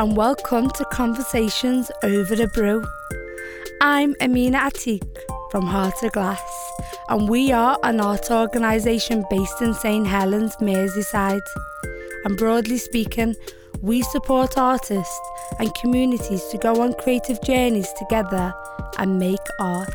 [0.00, 2.82] And welcome to Conversations Over the Brew.
[3.82, 5.04] I'm Amina Atiq
[5.50, 6.72] from Heart of Glass,
[7.10, 11.46] and we are an art organisation based in St Helens, Merseyside.
[12.24, 13.36] And broadly speaking,
[13.82, 15.20] we support artists
[15.58, 18.54] and communities to go on creative journeys together
[18.96, 19.92] and make art.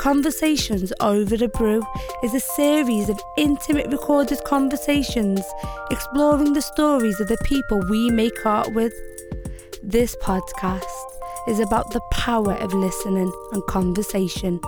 [0.00, 1.82] Conversations Over the Brew
[2.24, 5.42] is a series of intimate recorded conversations
[5.90, 8.94] exploring the stories of the people we make art with.
[9.82, 10.86] This podcast
[11.48, 14.58] is about the power of listening and conversation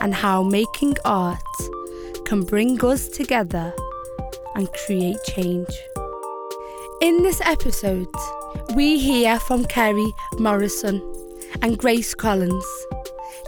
[0.00, 1.42] and how making art
[2.24, 3.74] can bring us together
[4.54, 5.76] and create change.
[7.00, 8.14] In this episode,
[8.76, 11.02] we hear from Kerry Morrison
[11.62, 12.64] and Grace Collins.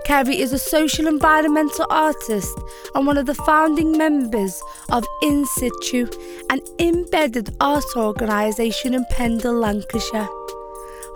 [0.04, 2.58] Kerry is a social environmental artist
[2.94, 6.08] and one of the founding members of In Situ,
[6.50, 10.28] an embedded art organisation in Pendle, Lancashire.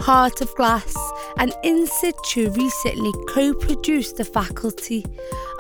[0.01, 0.95] Heart of Glass
[1.39, 5.05] and In Situ recently co produced The Faculty,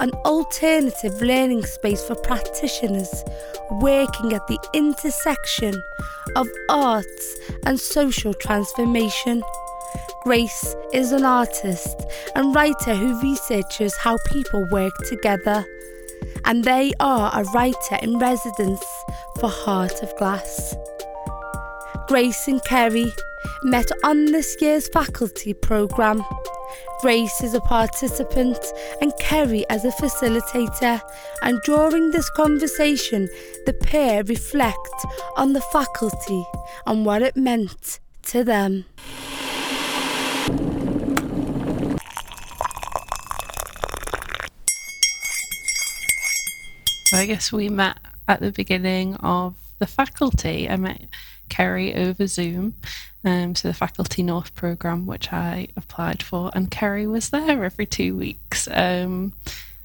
[0.00, 3.25] an alternative learning space for practitioners
[3.70, 5.80] working at the intersection
[6.36, 9.42] of arts and social transformation.
[10.25, 12.00] Grace is an artist
[12.34, 15.67] and writer who researches how people work together,
[16.47, 18.83] and they are a writer in residence
[19.39, 20.75] for Heart of Glass.
[22.08, 23.12] Grace and Kerry
[23.64, 26.25] met on this year's faculty programme.
[27.02, 28.64] Grace is a participant
[29.02, 31.02] and Kerry as a facilitator,
[31.42, 33.28] and during this conversation,
[33.67, 35.05] the pair reflect
[35.36, 36.47] on the faculty
[36.86, 38.86] and what it meant to them.
[47.14, 50.69] So I guess we met at the beginning of the faculty.
[50.69, 51.02] I met
[51.48, 52.75] Kerry over Zoom,
[53.25, 57.86] um, so the Faculty North program, which I applied for, and Kerry was there every
[57.86, 58.67] two weeks.
[58.69, 59.33] Um,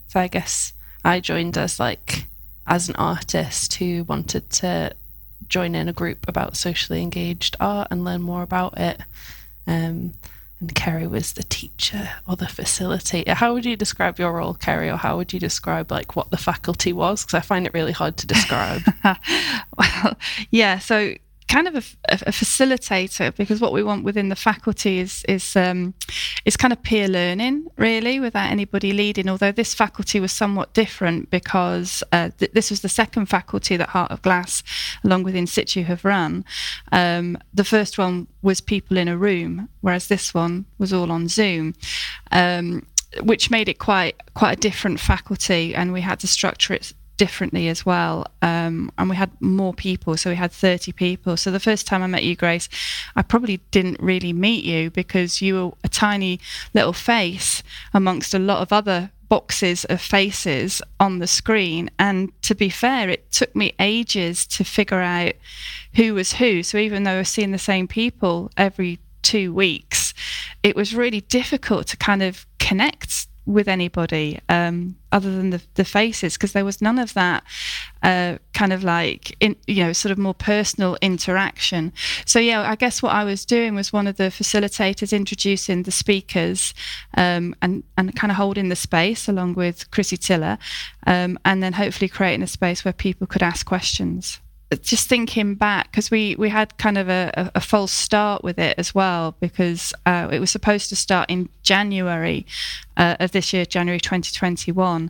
[0.08, 0.74] so I guess
[1.06, 2.26] I joined as like
[2.66, 4.96] as an artist who wanted to
[5.48, 9.02] join in a group about socially engaged art and learn more about it.
[9.68, 10.14] Um,
[10.60, 13.30] and Kerry was the teacher or the facilitator.
[13.30, 16.38] How would you describe your role, Kerry, or how would you describe like what the
[16.38, 17.24] faculty was?
[17.24, 18.82] Because I find it really hard to describe.
[19.04, 20.18] well,
[20.52, 20.80] yeah.
[20.80, 21.14] So
[21.50, 25.94] kind of a, a, facilitator because what we want within the faculty is is um,
[26.46, 29.28] is kind of peer learning really without anybody leading.
[29.28, 33.90] Although this faculty was somewhat different because uh, th- this was the second faculty that
[33.90, 34.64] Heart of Glass
[35.04, 36.46] along with In Situ have run.
[36.92, 41.28] Um, the first one was people in a room whereas this one was all on
[41.28, 41.74] Zoom
[42.32, 42.86] um,
[43.24, 47.68] which made it quite quite a different faculty and we had to structure it differently
[47.68, 48.26] as well.
[48.42, 51.36] Um, and we had more people, so we had 30 people.
[51.36, 52.70] So the first time I met you, Grace,
[53.16, 56.40] I probably didn't really meet you because you were a tiny
[56.74, 57.62] little face
[57.94, 61.92] amongst a lot of other boxes of faces on the screen.
[62.00, 65.34] And to be fair, it took me ages to figure out
[65.96, 66.64] who was who.
[66.64, 70.14] So even though I was seeing the same people every two weeks,
[70.64, 75.84] it was really difficult to kind of connect with anybody um, other than the, the
[75.84, 77.44] faces because there was none of that
[78.04, 81.92] uh, kind of like in, you know sort of more personal interaction.
[82.26, 85.92] So yeah i guess what i was doing was one of the facilitators introducing the
[85.92, 86.74] speakers
[87.18, 90.58] um, and and kind of holding the space along with Chrissie Tiller
[91.08, 94.40] um, and then hopefully creating a space where people could ask questions.
[94.82, 98.76] Just thinking back because we we had kind of a, a, false start with it
[98.78, 102.46] as well because uh, it was supposed to start in January
[103.00, 105.10] uh, of this year, January 2021,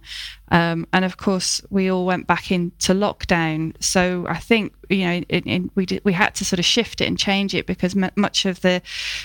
[0.52, 3.74] um, and of course we all went back into lockdown.
[3.84, 7.18] So I think you know we did, we had to sort of shift it and
[7.18, 8.82] change it because m- much of the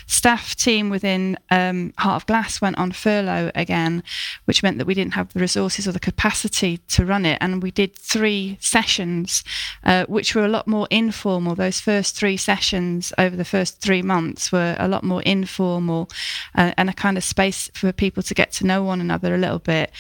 [0.07, 4.03] staff team within um, Heart of Glass went on furlough again,
[4.47, 7.63] which meant that we didn't have the resources or the capacity to run it, and
[7.63, 9.45] we did three sessions,
[9.85, 11.55] uh, which were a lot more informal.
[11.55, 16.09] Those first three sessions over the first three months were a lot more informal
[16.55, 19.39] uh, and a kind of space for people to get to know one another a
[19.39, 19.91] little bit.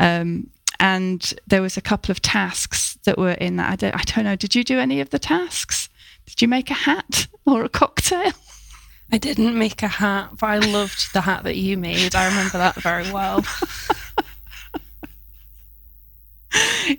[0.00, 0.48] Um,
[0.80, 3.72] and there was a couple of tasks that were in that.
[3.72, 4.36] I don't, I don't know.
[4.36, 5.88] Did you do any of the tasks?
[6.26, 8.32] Did you make a hat or a cocktail?
[9.12, 12.14] I didn't make a hat, but I loved the hat that you made.
[12.14, 13.44] I remember that very well.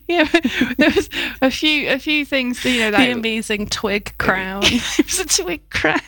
[0.08, 0.28] yeah,
[0.78, 1.10] there was
[1.42, 4.62] a few a few things, you know, that the amazing twig crown.
[4.64, 6.00] it was a twig crown.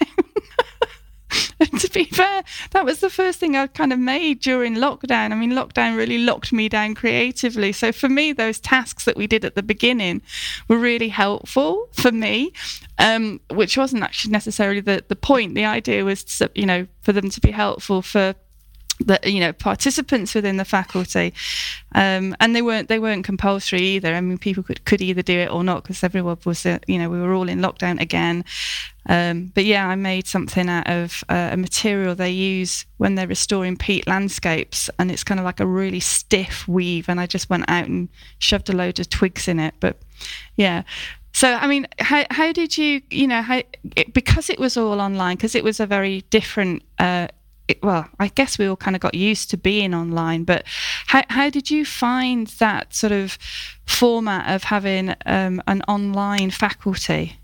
[1.79, 5.31] to be fair, that was the first thing I kind of made during lockdown.
[5.31, 7.71] I mean, lockdown really locked me down creatively.
[7.71, 10.21] So for me, those tasks that we did at the beginning
[10.67, 12.53] were really helpful for me,
[12.99, 15.55] um, which wasn't actually necessarily the, the point.
[15.55, 18.35] The idea was, to, you know, for them to be helpful for
[18.99, 21.33] the you know participants within the faculty.
[21.93, 24.13] Um, and they weren't they weren't compulsory either.
[24.13, 26.99] I mean people could, could either do it or not because everyone was uh, you
[26.99, 28.45] know we were all in lockdown again.
[29.09, 33.25] Um, but yeah i made something out of uh, a material they use when they're
[33.25, 37.49] restoring peat landscapes and it's kind of like a really stiff weave and i just
[37.49, 38.09] went out and
[38.39, 39.73] shoved a load of twigs in it.
[39.79, 39.97] But
[40.55, 40.83] yeah.
[41.33, 43.61] So, I mean, how, how did you, you know, how,
[43.95, 47.27] it, because it was all online, because it was a very different uh,
[47.67, 50.63] it, well, I guess we all kind of got used to being online, but
[51.07, 53.37] how, how did you find that sort of
[53.85, 57.37] format of having um, an online faculty?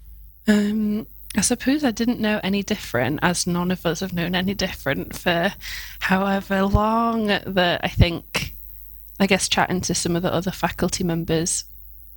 [0.47, 4.53] Um, I suppose I didn't know any different, as none of us have known any
[4.53, 5.53] different for
[5.99, 7.27] however long.
[7.27, 8.53] That I think,
[9.19, 11.65] I guess, chatting to some of the other faculty members,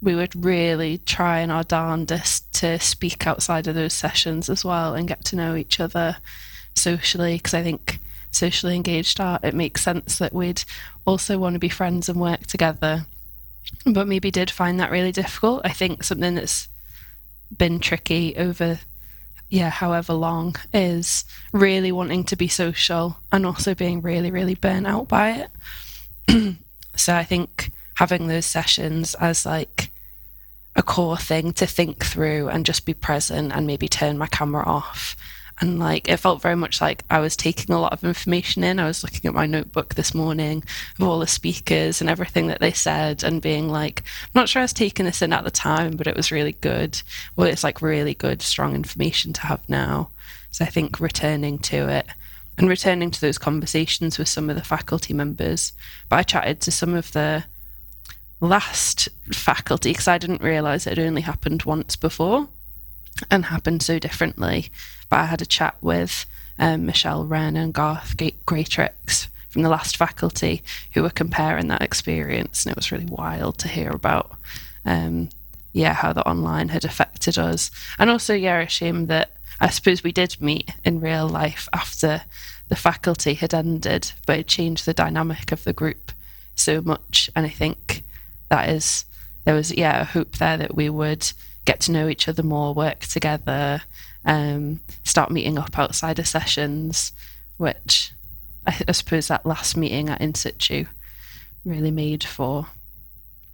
[0.02, 4.94] we would really try and our darndest to speak outside of those sessions as well
[4.94, 6.18] and get to know each other
[6.76, 7.98] socially because I think
[8.30, 10.62] socially engaged art, it makes sense that we'd
[11.06, 13.06] also want to be friends and work together.
[13.84, 15.62] But maybe did find that really difficult.
[15.64, 16.68] I think something that's
[17.56, 18.78] been tricky over
[19.48, 24.86] yeah, however long is really wanting to be social and also being really, really burnt
[24.86, 25.48] out by
[26.28, 26.56] it.
[26.96, 29.92] so I think having those sessions as like
[30.74, 34.64] a core thing to think through and just be present and maybe turn my camera
[34.64, 35.16] off
[35.60, 38.78] and like it felt very much like I was taking a lot of information in.
[38.78, 40.62] I was looking at my notebook this morning
[40.98, 44.60] of all the speakers and everything that they said, and being like, I'm not sure
[44.60, 47.00] I was taking this in at the time, but it was really good.
[47.36, 50.10] Well, it's like really good, strong information to have now.
[50.50, 52.06] So I think returning to it
[52.58, 55.72] and returning to those conversations with some of the faculty members.
[56.08, 57.44] But I chatted to some of the
[58.40, 62.48] last faculty because I didn't realise it had only happened once before
[63.30, 64.70] and happened so differently.
[65.08, 66.26] But I had a chat with
[66.58, 72.64] um, Michelle Wren and Garth Gratrix from the last faculty who were comparing that experience,
[72.64, 74.32] and it was really wild to hear about.
[74.84, 75.30] Um,
[75.72, 80.02] yeah, how the online had affected us, and also yeah, a shame that I suppose
[80.02, 82.22] we did meet in real life after
[82.68, 86.12] the faculty had ended, but it changed the dynamic of the group
[86.54, 88.02] so much, and I think
[88.48, 89.04] that is
[89.44, 91.32] there was yeah a hope there that we would
[91.66, 93.82] get to know each other more, work together,
[94.24, 97.12] um, start meeting up outside of sessions,
[97.58, 98.12] which
[98.66, 100.86] I, I suppose that last meeting at In Situ
[101.64, 102.68] really made for.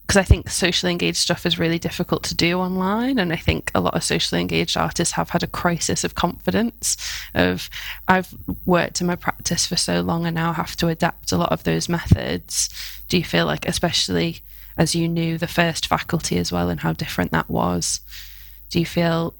[0.02, 3.70] Because I think socially engaged stuff is really difficult to do online, and I think
[3.74, 6.96] a lot of socially engaged artists have had a crisis of confidence.
[7.34, 7.70] Of
[8.08, 8.34] I've
[8.66, 11.64] worked in my practice for so long, and now have to adapt a lot of
[11.64, 12.68] those methods.
[13.08, 14.42] Do you feel like, especially
[14.76, 18.00] as you knew the first faculty as well, and how different that was?
[18.70, 19.34] Do you feel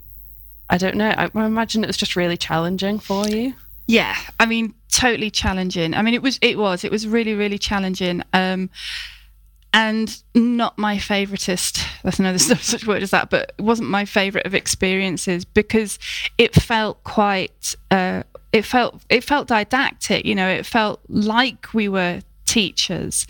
[0.73, 1.11] I don't know.
[1.11, 3.53] I, imagine it was just really challenging for you.
[3.87, 5.93] Yeah, I mean, totally challenging.
[5.93, 8.23] I mean, it was, it was, it was really, really challenging.
[8.33, 8.71] Um,
[9.75, 11.85] and not my favoritist.
[12.03, 15.99] That's another such word as that, but it wasn't my favorite of experiences because
[16.39, 17.75] it felt quite.
[17.91, 20.25] Uh, it felt it felt didactic.
[20.25, 23.27] You know, it felt like we were teachers,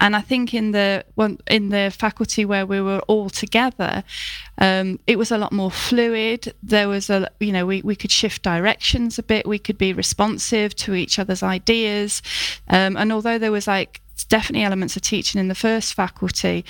[0.00, 1.04] and I think in the
[1.46, 4.04] in the faculty where we were all together,
[4.58, 6.52] um, it was a lot more fluid.
[6.62, 9.46] There was a you know we, we could shift directions a bit.
[9.46, 12.22] We could be responsive to each other's ideas,
[12.68, 16.64] um, and although there was like definitely elements of teaching in the first faculty,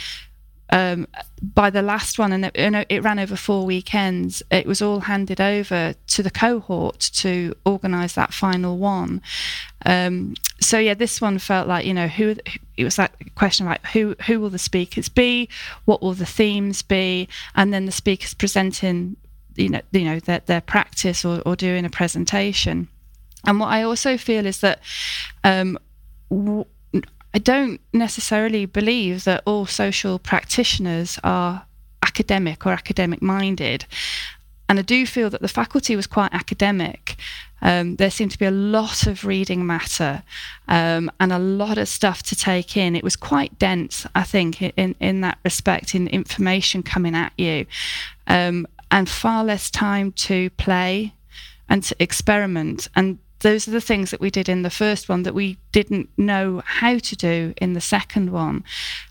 [0.71, 1.07] um,
[1.43, 5.41] by the last one, and it, it, ran over four weekends, it was all handed
[5.41, 9.21] over to the cohort to organise that final one.
[9.85, 12.37] Um, so yeah, this one felt like you know who
[12.77, 15.49] it was that question like who who will the speakers be,
[15.85, 19.17] what will the themes be, and then the speakers presenting
[19.57, 22.89] you know you know their, their practice or, or doing a presentation.
[23.47, 24.81] And what I also feel is that
[25.45, 25.79] um,
[26.31, 26.65] w-
[27.35, 31.67] I don't necessarily believe that all social practitioners are
[32.03, 33.87] academic or academic minded.
[34.69, 37.17] And I do feel that the faculty was quite academic.
[37.61, 40.23] Um, there seemed to be a lot of reading matter
[40.69, 42.95] um, and a lot of stuff to take in.
[42.95, 47.67] It was quite dense, I think, in, in that respect, in information coming at you,
[48.29, 51.15] um, and far less time to play
[51.69, 52.89] and to experiment.
[52.95, 56.09] And those are the things that we did in the first one that we didn't
[56.17, 58.65] know how to do in the second one.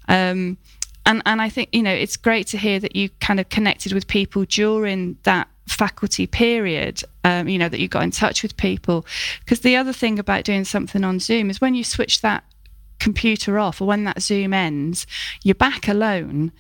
[0.08, 0.58] Um,
[1.06, 3.94] and and I think you know it's great to hear that you kind of connected
[3.94, 8.58] with people during that faculty period, um, you know, that you got in touch with
[8.58, 9.06] people.
[9.40, 12.44] Because the other thing about doing something on Zoom is when you switch that
[13.00, 15.06] computer off or when that Zoom ends,
[15.44, 16.52] you're back alone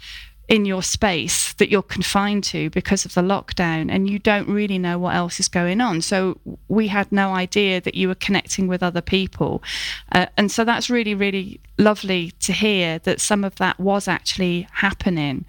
[0.48, 4.78] in your space that you're confined to because of the lockdown and you don't really
[4.78, 6.02] know what else is going on.
[6.02, 9.64] So we had no idea that you were connecting with other people.
[10.12, 14.68] Uh, and so that's really really lovely to hear that some of that was actually
[14.72, 15.46] happening.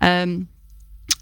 [0.00, 0.48] Um,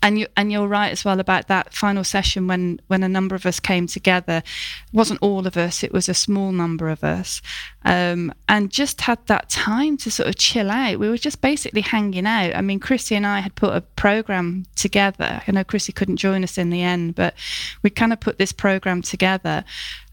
[0.03, 3.35] and you and you're right as well about that final session when when a number
[3.35, 4.39] of us came together.
[4.39, 7.43] It wasn't all of us it was a small number of us.
[7.85, 10.99] Um, and just had that time to sort of chill out.
[10.99, 12.55] We were just basically hanging out.
[12.55, 15.43] I mean Chrissie and i had put a program together.
[15.47, 17.35] I know Chrissie couldn't join us in the end but
[17.83, 19.65] we kind of put this program together.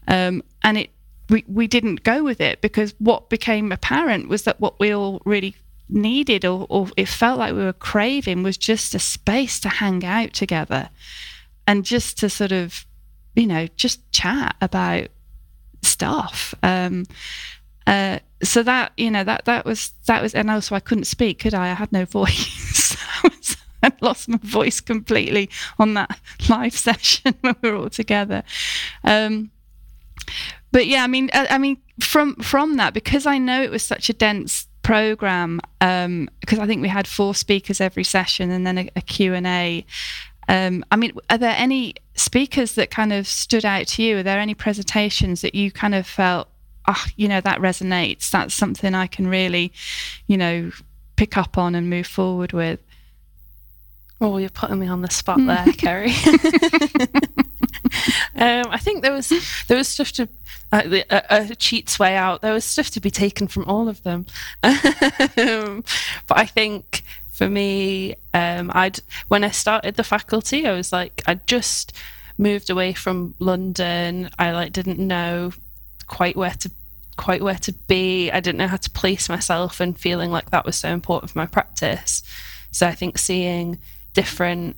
[0.06, 0.90] Um, and it
[1.30, 5.20] we, we didn't go with it because what became apparent was that what we all
[5.24, 5.54] really
[5.88, 10.04] needed or, or it felt like we were craving was just a space to hang
[10.04, 10.90] out together
[11.66, 12.86] and just to sort of,
[13.34, 15.08] you know, just chat about
[15.82, 16.54] stuff.
[16.62, 17.04] Um,
[17.86, 21.40] uh, so that you know that that was that was and also I couldn't speak
[21.40, 21.70] could I?
[21.70, 22.96] I had no voice.
[23.82, 26.18] I lost my voice completely on that
[26.48, 28.42] live session when we were all together.
[29.04, 29.50] Um,
[30.70, 33.82] but yeah I mean I, I mean from from that because I know it was
[33.82, 38.66] such a dense program because um, I think we had four speakers every session and
[38.66, 39.84] then a, a Q&A.
[40.48, 44.16] Um, I mean, are there any speakers that kind of stood out to you?
[44.16, 46.48] Are there any presentations that you kind of felt,
[46.88, 48.30] oh, you know, that resonates?
[48.30, 49.74] That's something I can really,
[50.26, 50.72] you know,
[51.16, 52.80] pick up on and move forward with?
[54.22, 56.12] Oh, you're putting me on the spot there, Kerry.
[58.36, 59.28] um, I think there was
[59.68, 60.30] there was stuff to
[60.72, 62.42] uh, a, a, cheat's way out.
[62.42, 64.26] There was stuff to be taken from all of them,
[64.62, 65.84] um,
[66.26, 71.22] but I think for me, um, I'd when I started the faculty, I was like
[71.26, 71.92] I just
[72.36, 74.30] moved away from London.
[74.38, 75.52] I like didn't know
[76.06, 76.70] quite where to
[77.16, 78.30] quite where to be.
[78.30, 81.38] I didn't know how to place myself, and feeling like that was so important for
[81.38, 82.22] my practice.
[82.70, 83.78] So I think seeing
[84.12, 84.76] different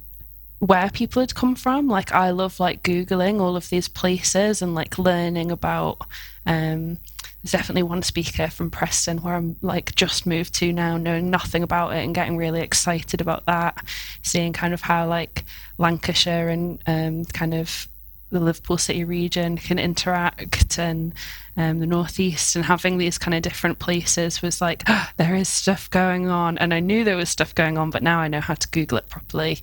[0.61, 1.89] where people had come from.
[1.89, 6.03] Like I love like googling all of these places and like learning about.
[6.47, 6.99] Um,
[7.43, 11.63] there's definitely one speaker from Preston where I'm like just moved to now, knowing nothing
[11.63, 13.83] about it and getting really excited about that.
[14.23, 15.45] Seeing kind of how like
[15.79, 17.89] Lancashire and um, kind of
[18.29, 21.15] the Liverpool City region can interact and
[21.57, 25.49] um, the Northeast and having these kind of different places was like, oh, there is
[25.49, 26.59] stuff going on.
[26.59, 28.99] And I knew there was stuff going on, but now I know how to Google
[28.99, 29.61] it properly.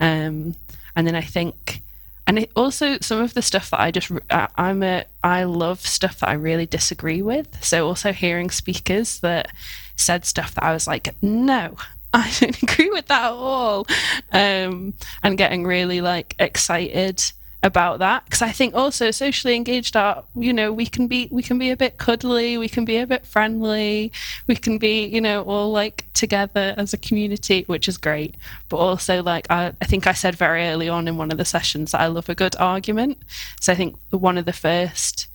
[0.00, 0.54] Um,
[0.96, 1.82] and then I think,
[2.26, 6.20] and it also some of the stuff that I just I'm a I love stuff
[6.20, 7.64] that I really disagree with.
[7.64, 9.50] So also hearing speakers that
[9.96, 11.76] said stuff that I was like, no,
[12.12, 13.86] I don't agree with that at all,
[14.32, 20.24] um, and getting really like excited about that because I think also socially engaged art,
[20.36, 23.06] you know, we can be we can be a bit cuddly, we can be a
[23.06, 24.12] bit friendly,
[24.46, 28.36] we can be, you know, all like together as a community, which is great.
[28.68, 31.44] But also like I, I think I said very early on in one of the
[31.44, 33.18] sessions that I love a good argument.
[33.60, 35.26] So I think one of the first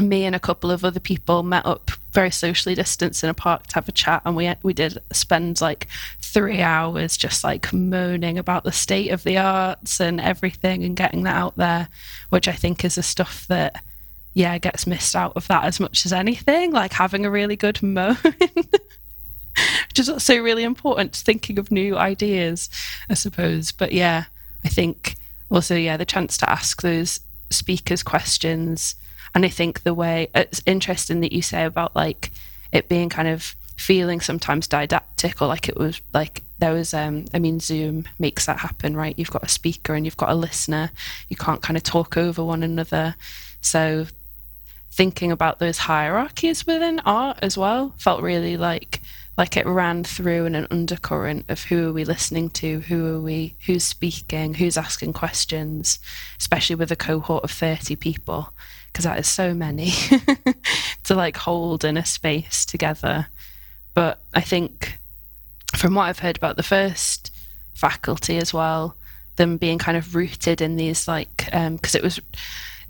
[0.00, 3.66] me and a couple of other people met up very socially distanced in a park
[3.66, 5.88] to have a chat and we we did spend like
[6.20, 11.22] 3 hours just like moaning about the state of the arts and everything and getting
[11.22, 11.88] that out there
[12.28, 13.82] which I think is the stuff that
[14.34, 17.82] yeah gets missed out of that as much as anything like having a really good
[17.82, 18.16] moan
[19.88, 22.68] which is also really important thinking of new ideas
[23.08, 23.72] I suppose.
[23.72, 24.24] But yeah
[24.64, 25.16] I think
[25.50, 28.96] also yeah the chance to ask those speakers questions
[29.34, 32.30] and I think the way it's interesting that you say about like
[32.70, 37.24] it being kind of feeling sometimes didactic or like it was like there was um
[37.34, 39.18] I mean Zoom makes that happen, right?
[39.18, 40.90] You've got a speaker and you've got a listener.
[41.28, 43.16] You can't kind of talk over one another.
[43.60, 44.06] So
[44.90, 49.00] thinking about those hierarchies within art as well felt really like
[49.38, 53.20] like it ran through in an undercurrent of who are we listening to, who are
[53.20, 55.98] we, who's speaking, who's asking questions,
[56.38, 58.52] especially with a cohort of 30 people
[58.92, 59.92] because that is so many
[61.04, 63.28] to like hold in a space together.
[63.94, 64.98] But I think
[65.74, 67.30] from what I've heard about the first
[67.74, 68.96] faculty as well,
[69.36, 72.20] them being kind of rooted in these like because um, it was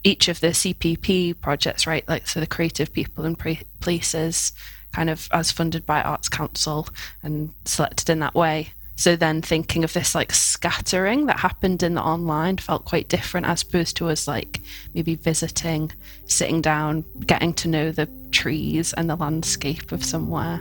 [0.05, 2.07] each of the CPP projects, right?
[2.09, 3.39] Like so the creative people and
[3.81, 4.53] places,
[4.93, 6.89] kind of as funded by Arts Council
[7.23, 8.73] and selected in that way.
[9.03, 13.47] So then thinking of this like scattering that happened in the online felt quite different
[13.47, 14.61] as opposed to us like
[14.95, 15.91] maybe visiting,
[16.27, 20.61] sitting down, getting to know the trees and the landscape of somewhere.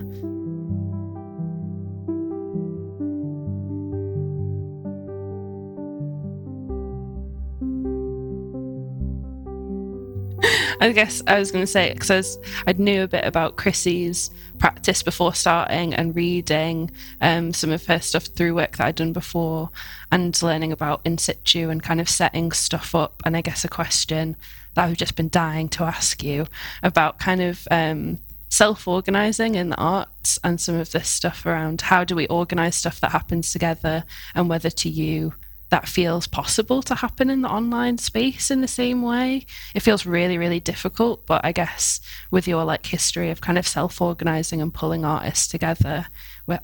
[10.81, 15.03] I guess I was going to say because I, knew a bit about Chrissie's practice
[15.03, 16.89] before starting and reading
[17.21, 19.69] um, some of her stuff through work that I'd done before
[20.11, 23.21] and learning about in situ and kind of setting stuff up.
[23.25, 24.35] And I guess a question
[24.73, 26.47] that I've just been dying to ask you
[26.81, 28.17] about kind of um,
[28.49, 32.75] self organizing in the arts and some of this stuff around how do we organize
[32.75, 35.35] stuff that happens together and whether to you
[35.71, 39.45] that feels possible to happen in the online space in the same way.
[39.73, 43.65] It feels really, really difficult, but I guess with your like history of kind of
[43.65, 46.07] self organizing and pulling artists together,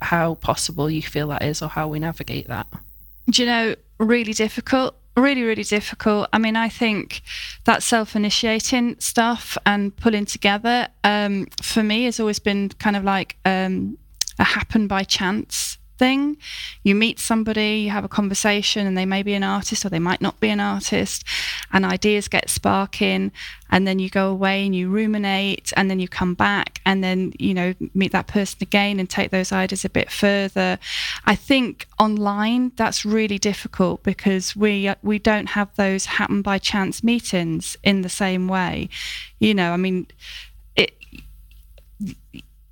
[0.02, 2.68] how possible you feel that is or how we navigate that.
[3.30, 7.24] Do you know, really difficult really really difficult i mean i think
[7.64, 13.36] that self-initiating stuff and pulling together um, for me has always been kind of like
[13.44, 13.98] um,
[14.38, 16.38] a happen by chance thing.
[16.84, 20.00] You meet somebody, you have a conversation, and they may be an artist or they
[20.00, 21.24] might not be an artist,
[21.72, 23.32] and ideas get sparking,
[23.70, 27.34] and then you go away and you ruminate, and then you come back, and then
[27.38, 30.80] you know meet that person again and take those ideas a bit further.
[31.26, 36.58] I think online that's really difficult because we uh, we don't have those happen by
[36.58, 38.90] chance meetings in the same way.
[39.40, 40.08] You know, I mean,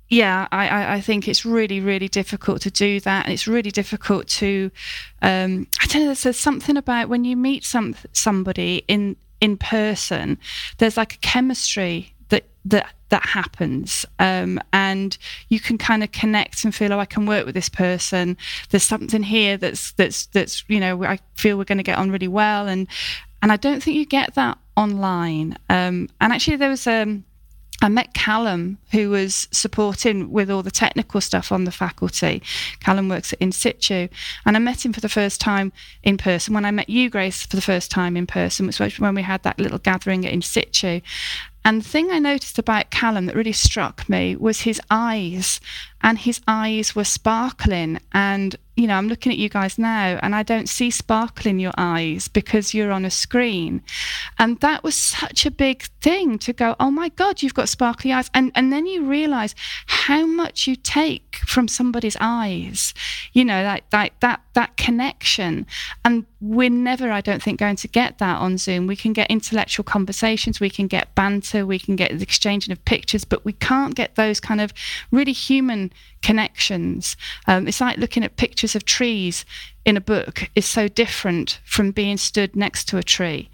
[0.08, 3.24] yeah, I, I think it's really, really difficult to do that.
[3.24, 4.70] And it's really difficult to,
[5.20, 10.38] um, I don't know, there's something about when you meet some somebody in in person,
[10.78, 15.16] there's like a chemistry that that that happens, um, and
[15.48, 18.36] you can kind of connect and feel, oh, I can work with this person.
[18.70, 22.10] There's something here that's that's that's you know I feel we're going to get on
[22.10, 22.88] really well, and
[23.42, 25.58] and I don't think you get that online.
[25.68, 27.24] Um, and actually, there was um
[27.86, 32.42] I met Callum, who was supporting with all the technical stuff on the faculty.
[32.80, 34.08] Callum works at In Situ,
[34.44, 36.52] and I met him for the first time in person.
[36.52, 39.22] When I met you, Grace, for the first time in person, which was when we
[39.22, 41.00] had that little gathering at In Situ.
[41.64, 45.60] And the thing I noticed about Callum that really struck me was his eyes,
[46.06, 47.98] and his eyes were sparkling.
[48.12, 51.58] And, you know, I'm looking at you guys now, and I don't see sparkle in
[51.58, 53.82] your eyes because you're on a screen.
[54.38, 58.12] And that was such a big thing to go, oh my God, you've got sparkly
[58.12, 58.30] eyes.
[58.34, 62.94] And, and then you realize how much you take from somebody's eyes,
[63.32, 65.66] you know, like, like that, that connection.
[66.04, 68.86] And we're never, I don't think, going to get that on Zoom.
[68.86, 72.84] We can get intellectual conversations, we can get banter, we can get the exchanging of
[72.84, 74.72] pictures, but we can't get those kind of
[75.10, 75.90] really human
[76.22, 77.16] connections.
[77.46, 79.44] Um, it's like looking at pictures of trees
[79.84, 83.48] in a book is so different from being stood next to a tree.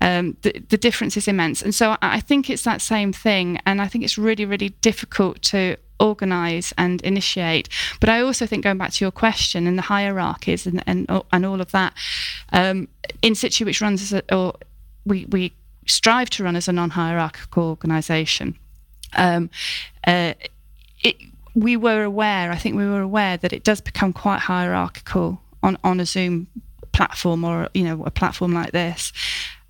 [0.00, 1.62] Um, the, the difference is immense.
[1.62, 3.58] And so I think it's that same thing.
[3.66, 7.68] And I think it's really, really difficult to organize and initiate.
[8.00, 11.46] But I also think going back to your question and the hierarchies and and, and
[11.46, 11.94] all of that,
[12.52, 12.88] um,
[13.22, 14.54] in situ, which runs as a, or
[15.06, 15.52] we we
[15.86, 18.56] strive to run as a non-hierarchical organization.
[19.12, 19.50] Um,
[20.06, 20.34] uh,
[21.02, 21.16] it,
[21.54, 25.78] we were aware, I think we were aware that it does become quite hierarchical on,
[25.84, 26.48] on a Zoom
[26.94, 29.12] platform or you know a platform like this.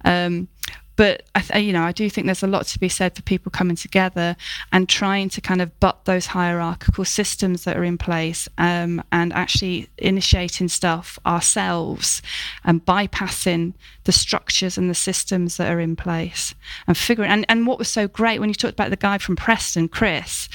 [0.05, 0.49] Um,
[0.97, 3.23] but I th- you know I do think there's a lot to be said for
[3.23, 4.37] people coming together
[4.70, 9.33] and trying to kind of butt those hierarchical systems that are in place um, and
[9.33, 12.23] actually initiating stuff ourselves
[12.64, 16.55] and bypassing the structures and the systems that are in place
[16.87, 19.35] and figuring and, and what was so great when you talked about the guy from
[19.35, 20.49] Preston Chris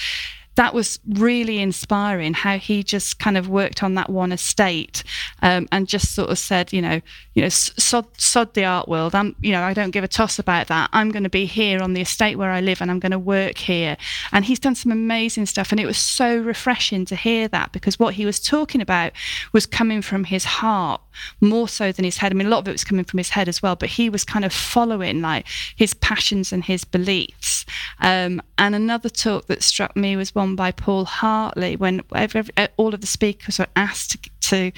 [0.60, 5.06] that was really inspiring how he just kind of worked on that one estate
[5.42, 7.00] um, and just sort of said, you know,
[7.34, 9.16] you know, sod, sod the art world.
[9.16, 10.90] I'm, you know, I don't give a toss about that.
[10.92, 13.20] I'm going to be here on the estate where I live and I'm going to
[13.20, 13.96] work here.
[14.34, 15.72] And he's done some amazing stuff.
[15.72, 19.14] And it was so refreshing to hear that because what he was talking about
[19.54, 21.00] was coming from his heart
[21.40, 22.34] more so than his head.
[22.34, 24.10] I mean, a lot of it was coming from his head as well, but he
[24.10, 27.66] was kind of following like his passions and his beliefs.
[28.02, 32.44] Um, and another talk that struck me was one by Paul Hartley when every,
[32.78, 34.72] all of the speakers were asked to, to,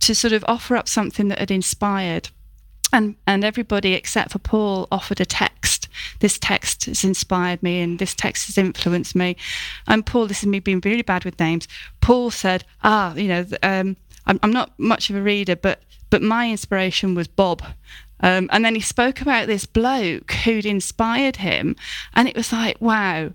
[0.00, 2.30] to sort of offer up something that had inspired.
[2.92, 5.88] And, and everybody except for Paul offered a text.
[6.20, 9.36] This text has inspired me and this text has influenced me.
[9.86, 11.66] And Paul, this is me being really bad with names.
[12.00, 16.22] Paul said, Ah, you know, um, I'm, I'm not much of a reader, but but
[16.22, 17.62] my inspiration was Bob.
[18.20, 21.76] Um, and then he spoke about this bloke who'd inspired him,
[22.14, 23.32] and it was like, wow,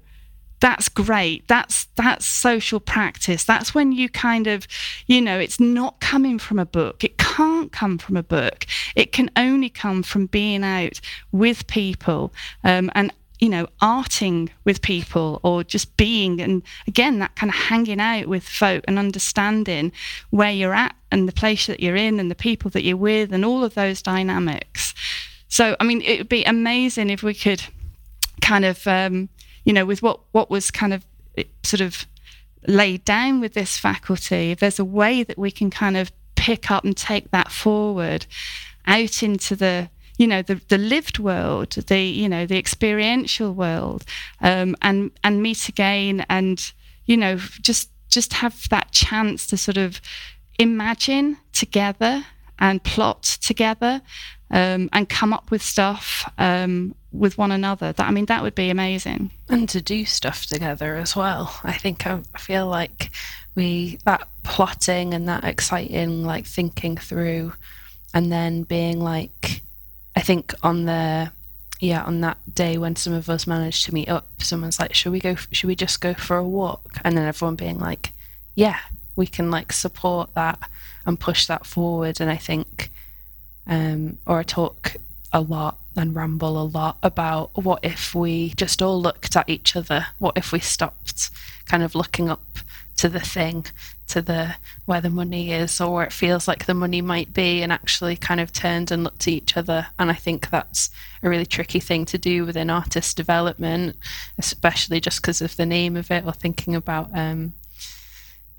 [0.61, 1.47] that's great.
[1.47, 3.43] That's that's social practice.
[3.43, 4.67] That's when you kind of
[5.07, 7.03] you know it's not coming from a book.
[7.03, 8.65] It can't come from a book.
[8.95, 12.31] It can only come from being out with people
[12.63, 17.55] um, and you know arting with people or just being and again that kind of
[17.55, 19.91] hanging out with folk and understanding
[20.29, 23.33] where you're at and the place that you're in and the people that you're with
[23.33, 24.93] and all of those dynamics.
[25.47, 27.63] So i mean it would be amazing if we could
[28.41, 29.29] kind of um,
[29.63, 31.05] you know with what what was kind of
[31.63, 32.05] sort of
[32.67, 36.69] laid down with this faculty if there's a way that we can kind of pick
[36.69, 38.25] up and take that forward
[38.85, 44.03] out into the you know the, the lived world the you know the experiential world
[44.41, 46.71] um, and and meet again and
[47.05, 50.01] you know just just have that chance to sort of
[50.59, 52.25] imagine together
[52.59, 54.01] and plot together
[54.51, 57.93] um, and come up with stuff um, with one another.
[57.93, 59.31] That I mean, that would be amazing.
[59.49, 61.57] And to do stuff together as well.
[61.63, 63.11] I think I, I feel like
[63.55, 67.53] we that plotting and that exciting, like thinking through,
[68.13, 69.61] and then being like,
[70.15, 71.31] I think on the
[71.79, 75.13] yeah on that day when some of us managed to meet up, someone's like, should
[75.13, 75.35] we go?
[75.35, 76.97] Should we just go for a walk?
[77.03, 78.11] And then everyone being like,
[78.55, 78.79] yeah,
[79.15, 80.59] we can like support that
[81.05, 82.21] and push that forward.
[82.21, 82.91] And I think,
[83.67, 84.95] um, or I talk
[85.33, 89.75] a lot and ramble a lot about what if we just all looked at each
[89.75, 90.07] other?
[90.19, 91.29] What if we stopped
[91.65, 92.43] kind of looking up
[92.97, 93.65] to the thing,
[94.07, 97.61] to the where the money is or where it feels like the money might be
[97.61, 99.87] and actually kind of turned and looked at each other.
[99.97, 100.89] And I think that's
[101.23, 103.95] a really tricky thing to do within artist development,
[104.37, 107.53] especially just because of the name of it or thinking about um,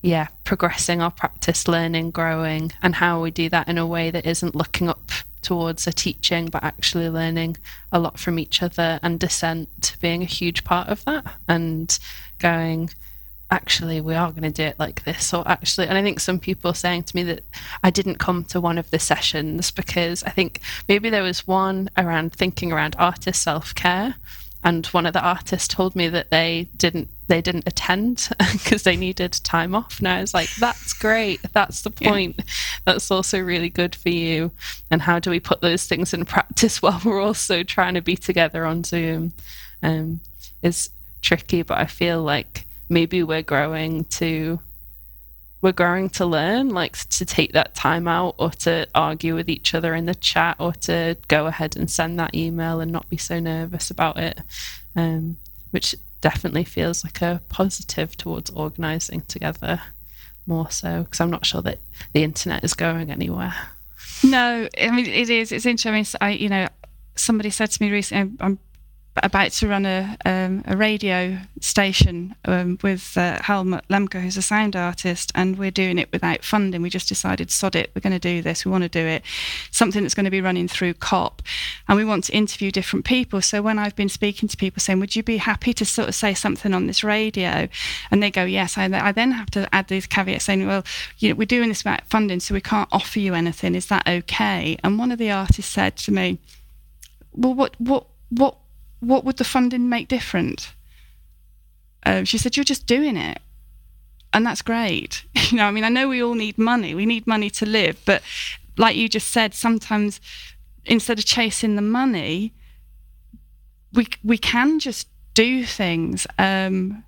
[0.02, 4.26] yeah, progressing our practice, learning, growing, and how we do that in a way that
[4.26, 5.10] isn't looking up
[5.42, 7.56] towards a teaching, but actually learning
[7.92, 11.98] a lot from each other and dissent being a huge part of that and
[12.38, 12.90] going,
[13.50, 15.32] actually, we are going to do it like this.
[15.32, 17.44] Or actually, and I think some people saying to me that
[17.84, 21.90] I didn't come to one of the sessions because I think maybe there was one
[21.96, 24.16] around thinking around artist self care
[24.64, 28.96] and one of the artists told me that they didn't they didn't attend because they
[28.96, 29.98] needed time off.
[29.98, 31.40] And i was like that's great.
[31.52, 32.36] That's the point.
[32.38, 32.44] Yeah.
[32.84, 34.50] that's also really good for you.
[34.90, 38.16] And how do we put those things in practice while we're also trying to be
[38.16, 39.32] together on zoom?
[39.82, 40.20] Um,
[40.62, 40.90] is
[41.22, 44.60] tricky but i feel like maybe we're growing to
[45.62, 49.74] we're growing to learn, like to take that time out or to argue with each
[49.74, 53.16] other in the chat or to go ahead and send that email and not be
[53.16, 54.40] so nervous about it,
[54.96, 55.36] um,
[55.70, 59.80] which definitely feels like a positive towards organizing together
[60.46, 61.78] more so because I'm not sure that
[62.12, 63.54] the internet is going anywhere.
[64.24, 65.52] No, I mean it is.
[65.52, 66.18] It's interesting.
[66.20, 66.68] I, you know,
[67.14, 68.58] somebody said to me recently, I'm
[69.16, 74.42] about to run a, um, a radio station um, with uh, Helmut Lemke, who's a
[74.42, 76.80] sound artist, and we're doing it without funding.
[76.80, 79.22] We just decided, sod it, we're going to do this, we want to do it.
[79.70, 81.42] Something that's going to be running through COP,
[81.88, 83.42] and we want to interview different people.
[83.42, 86.14] So when I've been speaking to people saying, would you be happy to sort of
[86.14, 87.68] say something on this radio?
[88.10, 88.78] And they go, yes.
[88.78, 90.84] I, I then have to add these caveats saying, well,
[91.18, 93.74] you know, we're doing this without funding, so we can't offer you anything.
[93.74, 94.78] Is that okay?
[94.82, 96.38] And one of the artists said to me,
[97.34, 98.56] well, what, what, what
[99.02, 100.72] what would the funding make different?
[102.06, 103.40] Uh, she said, You're just doing it.
[104.32, 105.24] And that's great.
[105.50, 106.94] you know, I mean, I know we all need money.
[106.94, 108.00] We need money to live.
[108.06, 108.22] But
[108.78, 110.20] like you just said, sometimes
[110.84, 112.54] instead of chasing the money,
[113.92, 116.26] we, we can just do things.
[116.38, 117.04] Um,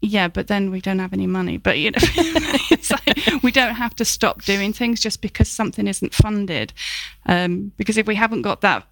[0.00, 1.56] yeah, but then we don't have any money.
[1.58, 1.98] But you know,
[2.90, 6.72] like we don't have to stop doing things just because something isn't funded.
[7.26, 8.86] Um, because if we haven't got that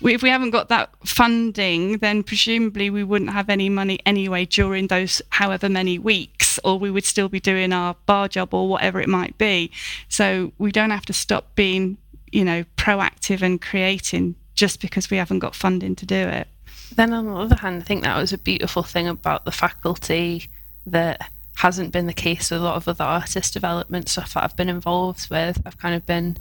[0.00, 4.88] if we haven't got that funding, then presumably we wouldn't have any money anyway during
[4.88, 9.00] those however many weeks, or we would still be doing our bar job or whatever
[9.00, 9.70] it might be.
[10.08, 11.98] So we don't have to stop being,
[12.30, 16.48] you know, proactive and creating just because we haven't got funding to do it.
[16.94, 20.48] Then on the other hand, I think that was a beautiful thing about the faculty
[20.86, 24.56] that hasn't been the case with a lot of other artist development stuff that I've
[24.56, 25.60] been involved with.
[25.64, 26.38] I've kind of been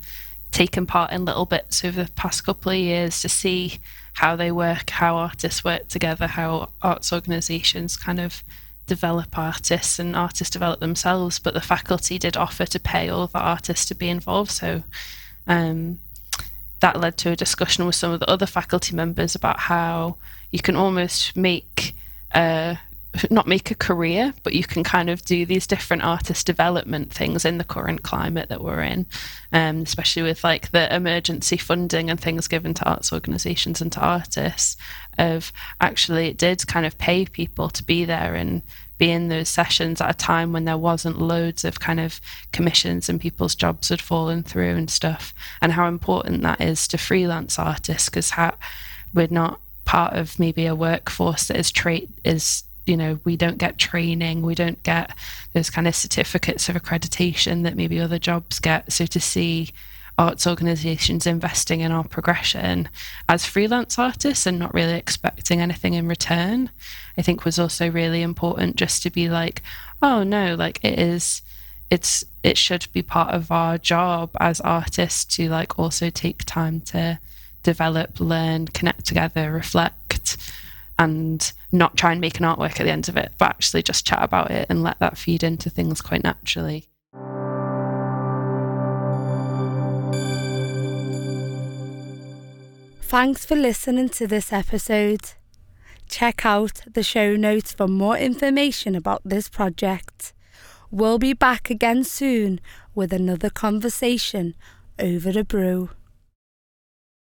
[0.51, 3.79] taken part in little bits over the past couple of years to see
[4.13, 8.43] how they work, how artists work together, how arts organisations kind of
[8.85, 11.39] develop artists and artists develop themselves.
[11.39, 14.51] But the faculty did offer to pay all the artists to be involved.
[14.51, 14.83] So
[15.47, 15.99] um,
[16.81, 20.17] that led to a discussion with some of the other faculty members about how
[20.51, 21.95] you can almost make
[22.33, 22.77] a
[23.30, 27.43] not make a career, but you can kind of do these different artist development things
[27.43, 29.06] in the current climate that we're in,
[29.52, 34.00] um, especially with like the emergency funding and things given to arts organisations and to
[34.00, 34.78] artists.
[35.17, 38.62] Of actually, it did kind of pay people to be there and
[38.97, 42.21] be in those sessions at a time when there wasn't loads of kind of
[42.54, 46.97] commissions and people's jobs had fallen through and stuff, and how important that is to
[46.97, 48.32] freelance artists because
[49.13, 53.57] we're not part of maybe a workforce that is tra- is you know we don't
[53.57, 55.11] get training we don't get
[55.53, 58.91] those kind of certificates of accreditation that maybe other jobs get.
[58.91, 59.71] So to see
[60.17, 62.89] arts organizations investing in our progression
[63.27, 66.69] as freelance artists and not really expecting anything in return,
[67.17, 69.61] I think was also really important just to be like,
[70.01, 71.41] oh no, like it is
[71.89, 76.81] it's it should be part of our job as artists to like also take time
[76.81, 77.19] to
[77.63, 80.37] develop, learn, connect together, reflect
[80.97, 84.05] and not try and make an artwork at the end of it, but actually just
[84.05, 86.88] chat about it and let that feed into things quite naturally.
[93.01, 95.34] Thanks for listening to this episode.
[96.07, 100.34] Check out the show notes for more information about this project.
[100.89, 102.60] We'll be back again soon
[102.93, 104.55] with another conversation
[104.99, 105.89] over the brew.